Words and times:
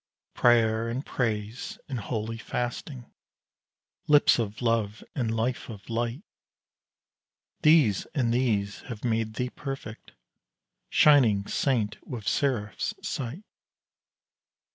Prayer 0.33 0.89
and 0.89 1.05
praise 1.05 1.77
and 1.87 1.99
holy 1.99 2.39
fasting, 2.39 3.13
lips 4.07 4.39
of 4.39 4.59
love 4.59 5.03
and 5.13 5.29
life 5.29 5.69
of 5.69 5.87
light, 5.91 6.23
These 7.61 8.07
and 8.15 8.33
these 8.33 8.81
have 8.89 9.05
made 9.05 9.35
thee 9.35 9.51
perfect 9.51 10.13
shining 10.89 11.45
saint 11.45 11.99
with 12.03 12.27
seraph's 12.27 12.95
sight! 13.03 13.43